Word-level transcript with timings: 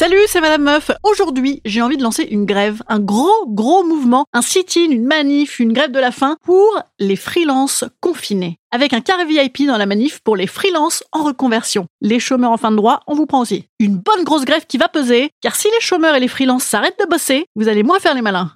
Salut, 0.00 0.16
c'est 0.28 0.40
Madame 0.40 0.62
Meuf. 0.62 0.90
Aujourd'hui, 1.02 1.60
j'ai 1.66 1.82
envie 1.82 1.98
de 1.98 2.02
lancer 2.02 2.22
une 2.22 2.46
grève, 2.46 2.82
un 2.88 3.00
gros, 3.00 3.44
gros 3.46 3.84
mouvement, 3.84 4.24
un 4.32 4.40
sit-in, 4.40 4.90
une 4.90 5.04
manif, 5.04 5.58
une 5.58 5.74
grève 5.74 5.90
de 5.90 5.98
la 5.98 6.10
faim 6.10 6.38
pour 6.42 6.82
les 6.98 7.16
freelances 7.16 7.84
confinés. 8.00 8.56
Avec 8.70 8.94
un 8.94 9.02
carré 9.02 9.26
VIP 9.26 9.66
dans 9.66 9.76
la 9.76 9.84
manif 9.84 10.20
pour 10.20 10.36
les 10.36 10.46
freelances 10.46 11.04
en 11.12 11.22
reconversion. 11.22 11.84
Les 12.00 12.18
chômeurs 12.18 12.52
en 12.52 12.56
fin 12.56 12.70
de 12.70 12.76
droit, 12.76 13.00
on 13.08 13.14
vous 13.14 13.26
prend 13.26 13.40
aussi. 13.40 13.66
Une 13.78 13.98
bonne 13.98 14.24
grosse 14.24 14.46
grève 14.46 14.64
qui 14.66 14.78
va 14.78 14.88
peser, 14.88 15.32
car 15.42 15.54
si 15.54 15.68
les 15.68 15.80
chômeurs 15.82 16.14
et 16.14 16.20
les 16.20 16.28
freelances 16.28 16.64
s'arrêtent 16.64 16.98
de 16.98 17.04
bosser, 17.06 17.44
vous 17.54 17.68
allez 17.68 17.82
moins 17.82 18.00
faire 18.00 18.14
les 18.14 18.22
malins. 18.22 18.52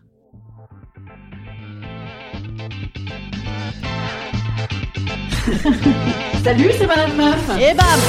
Salut, 6.42 6.70
c'est 6.78 6.86
Madame 6.86 7.14
Meuf. 7.14 7.50
Et 7.60 7.74
bam 7.74 8.00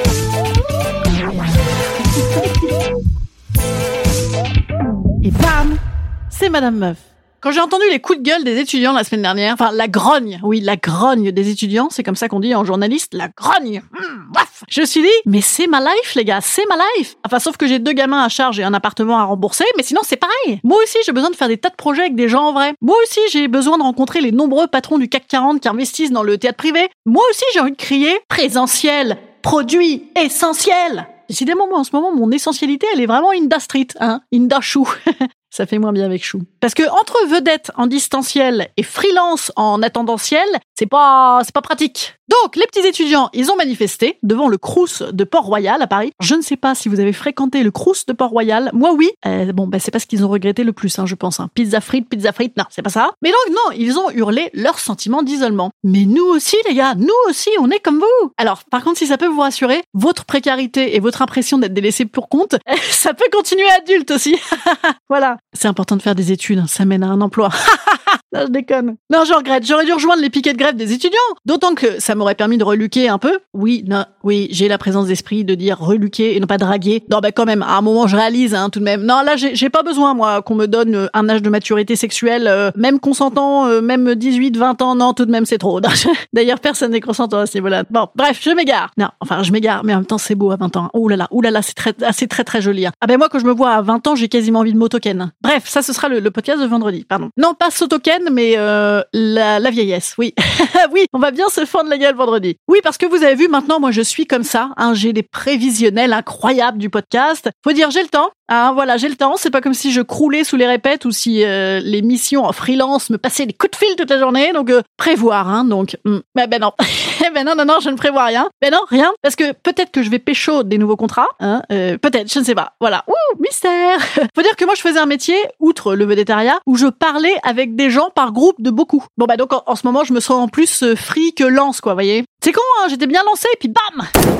C'est 6.39 6.51
Madame 6.51 6.77
Meuf. 6.77 6.99
Quand 7.41 7.51
j'ai 7.51 7.61
entendu 7.61 7.83
les 7.91 7.99
coups 7.99 8.21
de 8.21 8.23
gueule 8.23 8.45
des 8.45 8.61
étudiants 8.61 8.93
la 8.93 9.03
semaine 9.03 9.23
dernière, 9.23 9.55
enfin 9.55 9.73
la 9.73 9.89
grogne, 9.89 10.39
oui, 10.45 10.61
la 10.61 10.77
grogne 10.77 11.33
des 11.33 11.51
étudiants, 11.51 11.89
c'est 11.91 12.05
comme 12.05 12.15
ça 12.15 12.29
qu'on 12.29 12.39
dit 12.39 12.55
en 12.55 12.65
journaliste, 12.65 13.13
la 13.13 13.27
grogne. 13.27 13.83
Mmh, 13.91 14.33
je 14.69 14.83
me 14.83 14.87
suis 14.87 15.03
dit, 15.03 15.09
mais 15.27 15.41
c'est 15.41 15.67
ma 15.67 15.81
life, 15.81 16.15
les 16.15 16.25
gars, 16.25 16.41
c'est 16.41 16.65
ma 16.69 16.77
life. 16.97 17.17
Enfin, 17.27 17.41
sauf 17.41 17.57
que 17.57 17.67
j'ai 17.67 17.81
deux 17.81 17.93
gamins 17.93 18.23
à 18.23 18.29
charge 18.29 18.61
et 18.61 18.63
un 18.63 18.73
appartement 18.73 19.19
à 19.19 19.25
rembourser, 19.25 19.65
mais 19.77 19.83
sinon 19.83 20.03
c'est 20.05 20.17
pareil. 20.17 20.61
Moi 20.63 20.79
aussi, 20.85 20.99
j'ai 21.05 21.11
besoin 21.11 21.31
de 21.31 21.35
faire 21.35 21.49
des 21.49 21.59
tas 21.59 21.71
de 21.71 21.75
projets 21.75 22.03
avec 22.03 22.15
des 22.15 22.29
gens 22.29 22.45
en 22.45 22.53
vrai. 22.53 22.73
Moi 22.81 22.97
aussi, 23.03 23.21
j'ai 23.33 23.49
besoin 23.49 23.77
de 23.77 23.83
rencontrer 23.83 24.21
les 24.21 24.31
nombreux 24.31 24.69
patrons 24.69 24.99
du 24.99 25.09
CAC 25.09 25.27
40 25.27 25.61
qui 25.61 25.69
investissent 25.69 26.13
dans 26.13 26.23
le 26.23 26.39
théâtre 26.39 26.59
privé. 26.59 26.89
Moi 27.05 27.25
aussi, 27.31 27.45
j'ai 27.53 27.59
envie 27.59 27.73
de 27.73 27.77
crier 27.77 28.17
présentiel, 28.29 29.19
produit 29.43 30.05
essentiel. 30.17 31.09
Décidément, 31.29 31.67
moi, 31.67 31.81
en 31.81 31.85
ce 31.85 31.91
moment, 31.93 32.15
mon 32.15 32.31
essentialité, 32.31 32.87
elle 32.95 33.01
est 33.01 33.07
vraiment 33.07 33.33
Inda 33.33 33.59
Street, 33.59 33.89
hein, 33.99 34.21
Inda 34.33 34.61
Chou. 34.61 34.89
Ça 35.59 35.67
fait 35.67 35.81
moins 35.81 35.93
bien 35.93 36.05
avec 36.05 36.25
Chou. 36.25 36.43
Parce 36.61 36.73
que 36.73 36.85
entre 36.89 37.17
vedette 37.27 37.73
en 37.75 37.89
distanciel 37.89 38.69
et 38.77 38.85
freelance 38.85 39.51
en 39.57 39.83
attendentiel, 39.83 40.47
c'est 40.79 40.87
pas, 40.87 41.41
c'est 41.43 41.53
pas 41.53 41.63
pratique. 41.63 42.15
Donc, 42.29 42.57
les 42.57 42.67
petits 42.67 42.87
étudiants, 42.87 43.31
ils 43.33 43.51
ont 43.51 43.57
manifesté 43.57 44.19
devant 44.23 44.49
le 44.49 44.59
Crous 44.59 45.03
de 45.03 45.25
Port-Royal 45.25 45.81
à 45.81 45.87
Paris. 45.87 46.13
Je 46.21 46.35
ne 46.35 46.43
sais 46.43 46.57
pas 46.57 46.75
si 46.75 46.89
vous 46.89 47.01
avez 47.01 47.15
fréquenté 47.15 47.63
le 47.63 47.71
Crous 47.71 48.05
de 48.07 48.13
Port-Royal. 48.13 48.71
Moi, 48.75 48.93
oui. 48.93 49.11
Euh, 49.27 49.51
bon, 49.53 49.67
bah, 49.67 49.79
c'est 49.79 49.91
pas 49.91 49.99
ce 49.99 50.07
qu'ils 50.07 50.25
ont 50.25 50.29
regretté 50.29 50.63
le 50.63 50.73
plus, 50.73 50.97
hein, 50.99 51.07
je 51.07 51.15
pense. 51.15 51.41
Hein. 51.41 51.49
Pizza 51.55 51.81
frite, 51.81 52.09
pizza 52.09 52.33
frite, 52.33 52.57
non, 52.59 52.65
c'est 52.69 52.83
pas 52.83 52.91
ça. 52.91 53.11
Mais 53.23 53.31
donc, 53.31 53.57
non, 53.57 53.77
ils 53.77 53.99
ont 53.99 54.11
hurlé 54.11 54.51
leur 54.53 54.79
sentiment 54.79 55.23
d'isolement. 55.23 55.71
Mais 55.83 56.05
nous 56.05 56.27
aussi, 56.27 56.57
les 56.69 56.75
gars, 56.75 56.95
nous 56.95 57.09
aussi, 57.29 57.51
on 57.61 57.71
est 57.71 57.81
comme 57.81 57.99
vous. 57.99 58.33
Alors, 58.37 58.63
par 58.71 58.85
contre, 58.85 58.99
si 58.99 59.07
ça 59.07 59.17
peut 59.17 59.27
vous 59.27 59.41
rassurer, 59.41 59.83
votre 59.95 60.27
précarité 60.27 60.97
et 60.97 61.01
votre 61.01 61.23
impression 61.23 61.57
d'être 61.57 61.75
délaissé 61.75 62.05
pour 62.05 62.29
compte, 62.29 62.57
ça 62.91 63.15
peut 63.15 63.29
continuer 63.33 63.69
adulte 63.79 64.11
aussi. 64.11 64.37
voilà. 65.09 65.39
C'est 65.55 65.69
important 65.69 65.97
de 65.97 66.03
faire 66.03 66.15
des 66.15 66.31
études, 66.31 66.67
ça 66.67 66.85
mène 66.85 67.03
à 67.03 67.09
un 67.09 67.21
emploi. 67.21 67.49
non, 68.35 68.43
je 68.47 68.51
déconne. 68.53 68.97
Non, 69.11 69.25
je 69.25 69.33
regrette. 69.33 69.67
J'aurais 69.67 69.85
dû 69.87 69.93
rejoindre 69.93 70.21
les 70.23 70.31
piquets 70.31 70.53
de 70.53 70.59
grève 70.59 70.77
des 70.77 70.93
étudiants. 70.93 71.19
D'autant 71.47 71.75
que 71.75 72.01
ça 72.01 72.15
m'aurait 72.15 72.35
permis 72.35 72.59
de 72.59 72.65
reluquer 72.65 73.09
un 73.09 73.19
peu. 73.19 73.39
Oui, 73.55 73.85
non, 73.87 74.05
oui, 74.23 74.49
j'ai 74.51 74.69
la 74.69 74.79
présence 74.79 75.07
d'esprit 75.07 75.45
de 75.45 75.55
dire 75.55 75.79
reluquer 75.79 76.37
et 76.37 76.41
non 76.41 76.47
pas 76.47 76.59
draguer. 76.59 77.05
Non, 77.11 77.21
bah 77.21 77.33
quand 77.33 77.47
même, 77.47 77.63
à 77.63 77.77
un 77.77 77.81
moment, 77.81 78.07
je 78.07 78.17
réalise, 78.17 78.55
hein, 78.55 78.69
tout 78.71 78.81
de 78.81 78.85
même. 78.85 79.03
Non, 79.03 79.23
là, 79.25 79.37
j'ai 79.37 79.71
pas 79.71 79.83
besoin, 79.83 80.15
moi, 80.15 80.43
qu'on 80.43 80.55
me 80.55 80.67
donne 80.67 80.95
euh, 80.95 81.07
un 81.15 81.29
âge 81.29 81.43
de 81.43 81.49
maturité 81.51 81.97
sexuelle, 81.97 82.47
euh, 82.49 82.71
même 82.77 83.01
consentant, 83.01 83.67
euh, 83.67 83.81
même 83.81 84.15
18, 84.15 84.57
20 84.57 84.83
ans. 84.83 84.95
Non, 84.95 85.15
tout 85.15 85.25
de 85.25 85.31
même, 85.31 85.47
c'est 85.47 85.59
trop. 85.59 85.81
D'ailleurs, 86.33 86.61
personne 86.61 86.93
n'est 86.93 87.01
consentant 87.01 87.39
à 87.39 87.47
ce 87.47 87.57
niveau-là. 87.57 87.85
Bon, 87.91 88.09
bref, 88.15 88.39
je 88.43 88.51
m'égare. 88.51 88.91
Non, 88.99 89.09
enfin, 89.21 89.43
je 89.43 89.53
m'égare, 89.53 89.85
mais 89.85 89.95
en 89.95 89.99
même 89.99 90.07
temps, 90.07 90.19
c'est 90.19 90.35
beau 90.35 90.51
à 90.51 90.57
20 90.57 90.77
ans. 90.77 90.91
Ouh 90.95 91.09
là 91.09 91.17
là, 91.17 91.29
ouh 91.31 91.41
là 91.41 91.51
là, 91.51 91.63
c'est 91.63 91.75
très, 91.75 91.95
c'est 92.13 92.27
très, 92.29 92.45
très 92.45 92.61
joli. 92.61 92.87
hein. 92.87 92.93
Ah 93.01 93.07
ben 93.07 93.17
moi, 93.19 93.29
quand 93.31 93.39
je 93.39 93.47
me 93.47 93.53
vois 93.53 93.71
à 93.71 93.83
20 93.83 94.07
ans, 94.07 94.15
j'ai 94.17 94.29
quasiment 94.29 94.61
envie 94.61 94.73
de 94.73 94.79
m'autoken. 94.79 95.33
Bref, 95.41 95.65
ça, 95.67 95.83
ce 95.83 95.93
sera 95.93 96.09
le, 96.09 96.21
le 96.21 96.31
podcast 96.31 96.61
de 96.61 96.67
vendredi, 96.67 97.05
pardon. 97.09 97.31
Non, 97.37 97.55
pas 97.55 97.71
s'autoken, 97.71 98.18
mais 98.31 98.55
euh, 98.57 99.03
la, 99.13 99.71
vieillesse, 99.71 100.15
oui. 100.19 100.35
oui, 100.93 101.07
on 101.13 101.19
va 101.19 101.31
bien 101.31 101.49
se 101.49 101.65
fendre 101.65 101.91
la 101.91 101.99
gueule 101.99 102.15
vendredi. 102.15 102.57
Oui, 102.69 102.79
parce 102.83 102.99
que 102.99 103.07
vous 103.07 103.23
avez 103.23 103.35
vu, 103.35 103.49
maintenant, 103.49 103.81
moi, 103.81 103.91
je 103.91 104.03
suis 104.03 104.27
comme 104.27 104.45
ça. 104.45 104.71
Hein, 104.77 104.95
j'ai 104.95 105.13
des 105.13 105.23
prévisionnels 105.23 106.13
incroyables 106.13 106.79
du 106.79 106.91
podcast. 106.91 107.51
Faut 107.65 107.73
dire, 107.73 107.91
j'ai 107.91 108.03
le 108.03 108.09
temps. 108.09 108.31
Hein, 108.49 108.73
voilà, 108.73 108.97
j'ai 108.97 109.09
le 109.09 109.17
temps. 109.17 109.37
C'est 109.37 109.51
pas 109.51 109.61
comme 109.61 109.75
si 109.75 109.93
je 109.93 110.01
croulais 110.01 110.45
sous 110.45 110.57
les 110.57 110.67
répètes 110.67 111.05
ou 111.05 111.11
si 111.11 111.45
euh, 111.45 111.81
les 111.81 112.03
missions 112.03 112.45
en 112.45 112.53
freelance 112.53 113.11
me 113.11 113.19
passaient 113.19 113.47
des 113.47 113.53
coups 113.53 113.73
de 113.73 113.77
fil 113.77 113.97
toute 113.97 114.11
la 114.11 114.19
journée. 114.19 114.53
Donc, 114.53 114.71
euh, 114.71 114.83
prévoir, 114.97 115.49
hein, 115.49 115.65
donc. 115.65 115.97
Mais 116.35 116.47
ben 116.47 116.61
non. 116.61 116.73
ben 117.35 117.45
non, 117.45 117.55
non, 117.55 117.65
non, 117.65 117.79
je 117.81 117.91
ne 117.91 117.97
prévois 117.97 118.25
rien. 118.25 118.49
Ben 118.61 118.71
non, 118.73 118.81
rien. 118.89 119.13
Parce 119.23 119.37
que 119.37 119.53
peut-être 119.53 119.91
que 119.91 120.03
je 120.03 120.11
vais 120.11 120.19
pécho 120.19 120.63
des 120.63 120.79
nouveaux 120.79 120.97
contrats. 120.97 121.29
Hein, 121.41 121.63
euh, 121.73 121.99
peut-être, 121.99 122.33
je 122.33 122.39
ne 122.39 122.45
sais 122.45 122.55
pas. 122.55 122.73
Voilà. 122.81 123.05
Ouh, 123.09 123.41
mystère. 123.41 123.99
Faut 124.35 124.43
dire 124.43 124.57
que 124.57 124.65
moi, 124.65 124.75
je 124.75 124.83
faisais 124.83 124.99
un 124.99 125.07
métier, 125.07 125.37
outre 125.61 125.95
le 125.95 126.05
vedettariat, 126.05 126.59
où 126.67 126.77
je 126.77 126.87
parlais 126.87 127.37
avec 127.43 127.77
des 127.77 127.91
gens 127.91 128.11
par 128.15 128.33
groupe 128.33 128.61
de 128.61 128.71
beaucoup. 128.71 129.05
Bon, 129.17 129.27
bah 129.27 129.37
donc, 129.37 129.53
en, 129.53 129.77
ce 129.77 129.87
moment, 129.87 130.05
je 130.05 130.13
me 130.13 130.21
sens 130.21 130.43
en 130.43 130.49
plus 130.49 130.83
euh, 130.83 130.97
free 130.97 131.35
que 131.35 131.45
lance, 131.45 131.81
quoi, 131.81 131.95
voyez. 131.95 132.25
C'est 132.43 132.53
con, 132.53 132.63
hein, 132.81 132.87
j'étais 132.89 133.07
bien 133.07 133.23
lancé, 133.25 133.49
et 133.53 133.57
puis 133.59 133.69
bam 133.69 134.38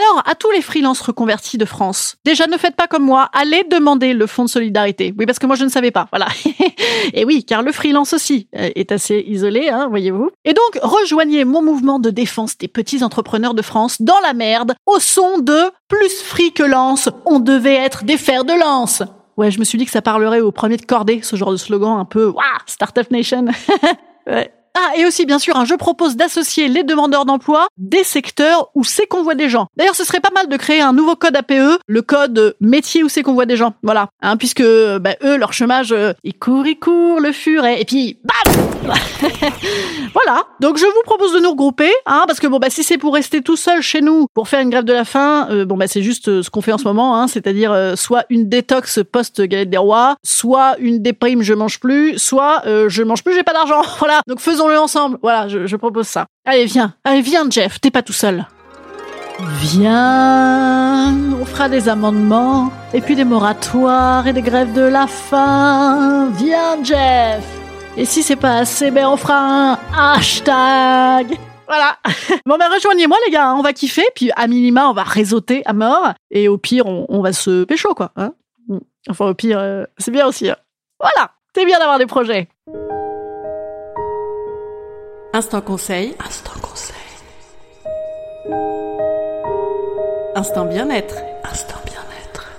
alors, 0.00 0.22
à 0.26 0.34
tous 0.34 0.50
les 0.50 0.62
freelances 0.62 1.00
reconvertis 1.00 1.58
de 1.58 1.64
France, 1.64 2.16
déjà 2.24 2.46
ne 2.46 2.56
faites 2.56 2.76
pas 2.76 2.86
comme 2.86 3.04
moi, 3.04 3.28
allez 3.32 3.64
demander 3.70 4.12
le 4.12 4.26
fonds 4.26 4.44
de 4.44 4.48
solidarité. 4.48 5.14
Oui, 5.18 5.26
parce 5.26 5.38
que 5.38 5.46
moi 5.46 5.56
je 5.56 5.64
ne 5.64 5.68
savais 5.68 5.90
pas, 5.90 6.08
voilà. 6.10 6.28
et 7.12 7.24
oui, 7.24 7.44
car 7.44 7.62
le 7.62 7.72
freelance 7.72 8.12
aussi 8.12 8.48
euh, 8.56 8.70
est 8.74 8.92
assez 8.92 9.24
isolé, 9.26 9.68
hein, 9.68 9.88
voyez-vous. 9.88 10.30
Et 10.44 10.54
donc, 10.54 10.78
rejoignez 10.82 11.44
mon 11.44 11.62
mouvement 11.62 11.98
de 11.98 12.10
défense 12.10 12.56
des 12.56 12.68
petits 12.68 13.04
entrepreneurs 13.04 13.54
de 13.54 13.62
France 13.62 14.00
dans 14.00 14.20
la 14.22 14.32
merde, 14.32 14.74
au 14.86 14.98
son 14.98 15.38
de 15.38 15.70
plus 15.88 16.22
free 16.22 16.52
que 16.52 16.62
lance, 16.62 17.08
on 17.26 17.40
devait 17.40 17.74
être 17.74 18.04
des 18.04 18.16
fers 18.16 18.44
de 18.44 18.52
lance. 18.52 19.02
Ouais, 19.36 19.50
je 19.50 19.58
me 19.58 19.64
suis 19.64 19.78
dit 19.78 19.84
que 19.84 19.90
ça 19.90 20.02
parlerait 20.02 20.40
au 20.40 20.52
premier 20.52 20.76
de 20.76 20.84
cordée, 20.84 21.20
ce 21.22 21.36
genre 21.36 21.52
de 21.52 21.56
slogan 21.56 21.98
un 21.98 22.04
peu, 22.04 22.26
waouh, 22.26 22.44
Startup 22.66 23.10
Nation. 23.10 23.46
ouais. 24.26 24.52
Ah, 24.76 24.96
et 24.96 25.04
aussi, 25.06 25.26
bien 25.26 25.38
sûr, 25.38 25.64
je 25.64 25.74
propose 25.74 26.16
d'associer 26.16 26.68
les 26.68 26.82
demandeurs 26.82 27.24
d'emploi 27.24 27.66
des 27.76 28.04
secteurs 28.04 28.70
où 28.74 28.84
c'est 28.84 29.06
qu'on 29.06 29.22
voit 29.22 29.34
des 29.34 29.48
gens. 29.48 29.66
D'ailleurs, 29.76 29.96
ce 29.96 30.04
serait 30.04 30.20
pas 30.20 30.30
mal 30.34 30.48
de 30.48 30.56
créer 30.56 30.80
un 30.80 30.92
nouveau 30.92 31.16
code 31.16 31.36
APE, 31.36 31.80
le 31.86 32.02
code 32.02 32.56
métier 32.60 33.02
où 33.02 33.08
c'est 33.08 33.22
qu'on 33.22 33.34
voit 33.34 33.46
des 33.46 33.56
gens. 33.56 33.74
Voilà. 33.82 34.08
Hein, 34.22 34.36
puisque, 34.36 34.62
bah, 34.62 35.16
eux, 35.24 35.36
leur 35.36 35.52
chômage, 35.52 35.92
euh, 35.92 36.12
il 36.24 36.38
court, 36.38 36.66
il 36.66 36.78
court, 36.78 37.20
le 37.20 37.32
furet. 37.32 37.80
Et 37.80 37.84
puis, 37.84 38.18
bam 38.24 38.39
Voilà. 40.12 40.44
Donc, 40.58 40.76
je 40.76 40.84
vous 40.84 41.02
propose 41.04 41.32
de 41.34 41.38
nous 41.40 41.50
regrouper, 41.50 41.90
hein, 42.06 42.24
parce 42.26 42.40
que, 42.40 42.46
bon, 42.46 42.58
bah, 42.58 42.70
si 42.70 42.82
c'est 42.82 42.98
pour 42.98 43.14
rester 43.14 43.42
tout 43.42 43.56
seul 43.56 43.80
chez 43.80 44.00
nous, 44.00 44.26
pour 44.34 44.48
faire 44.48 44.60
une 44.60 44.70
grève 44.70 44.84
de 44.84 44.92
la 44.92 45.04
faim, 45.04 45.46
euh, 45.50 45.64
bon, 45.64 45.76
bah, 45.76 45.86
c'est 45.86 46.02
juste 46.02 46.28
euh, 46.28 46.42
ce 46.42 46.50
qu'on 46.50 46.62
fait 46.62 46.72
en 46.72 46.78
ce 46.78 46.84
moment, 46.84 47.16
hein, 47.16 47.28
c'est-à-dire 47.28 47.72
euh, 47.72 47.94
soit 47.96 48.24
une 48.28 48.48
détox 48.48 49.00
post-galette 49.10 49.70
des 49.70 49.78
rois, 49.78 50.16
soit 50.24 50.76
une 50.78 51.00
déprime, 51.00 51.42
je 51.42 51.54
mange 51.54 51.78
plus, 51.80 52.18
soit 52.18 52.62
je 52.64 53.02
mange 53.02 53.22
plus, 53.22 53.34
j'ai 53.34 53.42
pas 53.42 53.52
d'argent. 53.52 53.82
Voilà. 54.00 54.22
Donc, 54.26 54.40
faisons-le 54.40 54.78
ensemble. 54.78 55.18
Voilà, 55.22 55.46
je, 55.48 55.66
je 55.66 55.76
propose 55.76 56.06
ça. 56.06 56.26
Allez, 56.46 56.64
viens. 56.64 56.94
Allez, 57.04 57.20
viens, 57.20 57.48
Jeff. 57.50 57.80
T'es 57.80 57.90
pas 57.90 58.02
tout 58.02 58.12
seul. 58.12 58.46
Viens, 59.60 61.14
on 61.40 61.44
fera 61.44 61.68
des 61.68 61.88
amendements, 61.88 62.70
et 62.92 63.00
puis 63.00 63.14
des 63.14 63.24
moratoires 63.24 64.26
et 64.26 64.32
des 64.32 64.42
grèves 64.42 64.72
de 64.72 64.82
la 64.82 65.06
faim. 65.06 66.30
Viens, 66.36 66.82
Jeff. 66.82 67.59
Et 68.00 68.06
si 68.06 68.22
c'est 68.22 68.36
pas 68.36 68.56
assez, 68.56 68.90
ben 68.90 69.06
on 69.08 69.18
fera 69.18 69.74
un 69.74 69.78
hashtag. 69.94 71.36
Voilà. 71.68 71.98
Bon 72.46 72.56
ben 72.58 72.66
rejoignez-moi 72.74 73.18
les 73.26 73.30
gars, 73.32 73.48
hein. 73.50 73.56
on 73.58 73.62
va 73.62 73.74
kiffer, 73.74 74.06
puis 74.14 74.30
à 74.36 74.46
minima 74.46 74.88
on 74.88 74.94
va 74.94 75.02
réseauter 75.02 75.62
à 75.66 75.74
mort, 75.74 76.14
et 76.30 76.48
au 76.48 76.56
pire 76.56 76.86
on, 76.86 77.04
on 77.10 77.20
va 77.20 77.34
se 77.34 77.64
pécho 77.64 77.92
quoi. 77.94 78.10
Hein 78.16 78.32
enfin 79.10 79.26
au 79.26 79.34
pire, 79.34 79.58
euh, 79.60 79.84
c'est 79.98 80.10
bien 80.10 80.26
aussi. 80.26 80.48
hein. 80.48 80.56
Voilà, 80.98 81.30
c'est 81.54 81.66
bien 81.66 81.78
d'avoir 81.78 81.98
des 81.98 82.06
projets. 82.06 82.48
Instant 85.34 85.60
conseil. 85.60 86.14
Instant 86.26 86.58
conseil. 86.62 86.96
Instant 90.34 90.64
bien-être. 90.64 91.16
Instant 91.44 91.78
bien-être. 91.84 92.50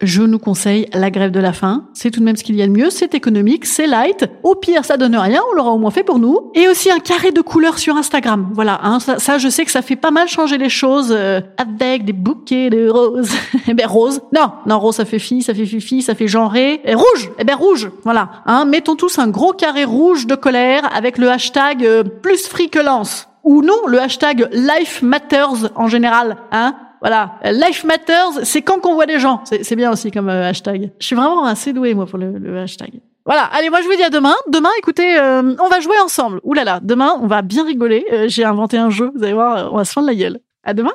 Je 0.00 0.22
nous 0.22 0.38
conseille 0.38 0.88
la 0.94 1.10
grève 1.10 1.32
de 1.32 1.40
la 1.40 1.52
faim. 1.52 1.84
C'est 2.02 2.10
tout 2.10 2.20
de 2.20 2.24
même 2.24 2.36
ce 2.36 2.42
qu'il 2.42 2.56
y 2.56 2.62
a 2.62 2.66
de 2.66 2.72
mieux. 2.72 2.88
C'est 2.88 3.14
économique, 3.14 3.66
c'est 3.66 3.86
light. 3.86 4.24
Au 4.42 4.54
pire, 4.54 4.86
ça 4.86 4.96
donne 4.96 5.14
rien. 5.14 5.42
On 5.50 5.54
l'aura 5.54 5.72
au 5.72 5.76
moins 5.76 5.90
fait 5.90 6.02
pour 6.02 6.18
nous. 6.18 6.50
Et 6.54 6.66
aussi 6.66 6.90
un 6.90 6.98
carré 6.98 7.30
de 7.30 7.42
couleurs 7.42 7.78
sur 7.78 7.94
Instagram. 7.94 8.48
Voilà. 8.54 8.80
Hein, 8.82 9.00
ça, 9.00 9.18
ça, 9.18 9.36
je 9.36 9.50
sais 9.50 9.66
que 9.66 9.70
ça 9.70 9.82
fait 9.82 9.96
pas 9.96 10.10
mal 10.10 10.26
changer 10.26 10.56
les 10.56 10.70
choses 10.70 11.14
euh, 11.14 11.42
avec 11.58 12.06
des 12.06 12.14
bouquets 12.14 12.70
de 12.70 12.88
roses. 12.88 13.32
eh 13.68 13.74
ben 13.74 13.86
rose. 13.86 14.22
Non, 14.34 14.50
non 14.64 14.78
rose, 14.78 14.94
ça 14.94 15.04
fait 15.04 15.18
fille, 15.18 15.42
ça 15.42 15.52
fait 15.52 15.66
fifi, 15.66 16.00
ça 16.00 16.14
fait 16.14 16.26
genré. 16.26 16.80
Et 16.86 16.94
rouge. 16.94 17.32
Eh 17.38 17.44
ben 17.44 17.54
rouge. 17.54 17.90
Voilà. 18.04 18.30
Hein, 18.46 18.64
mettons 18.64 18.96
tous 18.96 19.18
un 19.18 19.28
gros 19.28 19.52
carré 19.52 19.84
rouge 19.84 20.26
de 20.26 20.36
colère 20.36 20.88
avec 20.96 21.18
le 21.18 21.30
hashtag 21.30 21.84
euh, 21.84 22.02
plus 22.02 22.48
lance. 22.82 23.28
Ou 23.44 23.60
non, 23.60 23.86
le 23.86 24.00
hashtag 24.00 24.48
Life 24.52 25.02
Matters 25.02 25.70
en 25.74 25.86
général. 25.86 26.38
Hein 26.50 26.74
voilà, 27.00 27.32
Life 27.44 27.84
Matters, 27.84 28.44
c'est 28.44 28.62
quand 28.62 28.80
qu'on 28.80 28.94
voit 28.94 29.06
des 29.06 29.18
gens. 29.18 29.42
C'est 29.44 29.76
bien 29.76 29.90
aussi 29.92 30.10
comme 30.10 30.28
euh, 30.28 30.48
hashtag. 30.48 30.90
Je 30.98 31.06
suis 31.06 31.16
vraiment 31.16 31.44
assez 31.44 31.72
douée 31.72 31.94
moi 31.94 32.06
pour 32.06 32.18
le, 32.18 32.38
le 32.38 32.58
hashtag. 32.58 33.00
Voilà, 33.24 33.44
allez, 33.52 33.70
moi 33.70 33.80
je 33.82 33.86
vous 33.88 33.96
dis 33.96 34.02
à 34.02 34.10
demain. 34.10 34.34
Demain, 34.48 34.70
écoutez, 34.78 35.18
euh, 35.18 35.54
on 35.62 35.68
va 35.68 35.80
jouer 35.80 35.98
ensemble. 36.04 36.40
Ouh 36.42 36.54
là 36.54 36.64
là, 36.64 36.80
demain, 36.82 37.14
on 37.20 37.26
va 37.26 37.42
bien 37.42 37.64
rigoler. 37.64 38.04
Euh, 38.12 38.24
J'ai 38.28 38.44
inventé 38.44 38.76
un 38.78 38.90
jeu, 38.90 39.10
vous 39.14 39.22
allez 39.22 39.34
voir, 39.34 39.72
on 39.72 39.76
va 39.76 39.84
se 39.84 39.92
fendre 39.92 40.06
la 40.06 40.14
gueule. 40.14 40.40
À 40.62 40.74
demain. 40.74 40.92